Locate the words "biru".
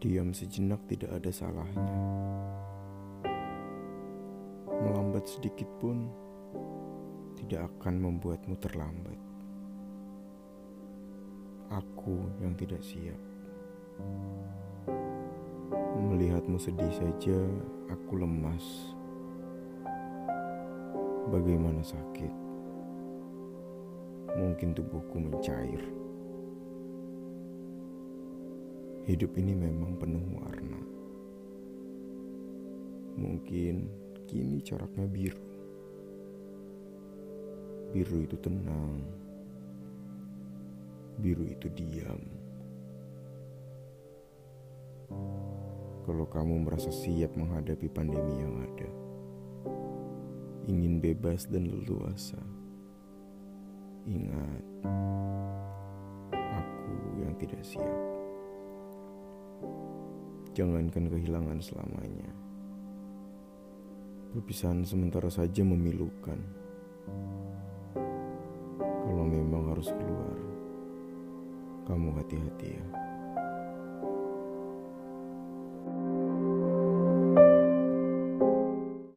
35.10-35.42, 37.90-38.22, 41.18-41.42